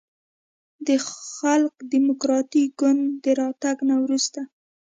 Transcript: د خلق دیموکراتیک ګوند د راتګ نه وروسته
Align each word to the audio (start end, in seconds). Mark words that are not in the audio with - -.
د 0.87 0.89
خلق 1.35 1.75
دیموکراتیک 1.93 2.69
ګوند 2.79 3.03
د 3.23 3.25
راتګ 3.39 3.77
نه 3.89 3.95
وروسته 4.03 4.41